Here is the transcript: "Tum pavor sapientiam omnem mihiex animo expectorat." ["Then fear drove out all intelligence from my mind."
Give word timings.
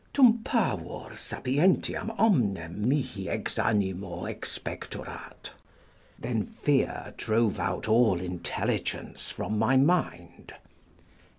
"Tum 0.13 0.39
pavor 0.43 1.15
sapientiam 1.15 2.09
omnem 2.17 2.85
mihiex 2.87 3.59
animo 3.63 4.23
expectorat." 4.25 5.51
["Then 6.17 6.43
fear 6.47 7.13
drove 7.17 7.59
out 7.59 7.87
all 7.87 8.19
intelligence 8.19 9.29
from 9.29 9.59
my 9.59 9.77
mind." 9.77 10.55